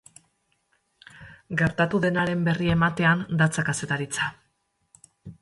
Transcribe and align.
Gertatu 1.59 1.99
denaren 2.07 2.41
berri 2.49 2.71
ematean 2.77 3.23
datza 3.43 3.67
kazetaritza. 3.69 4.33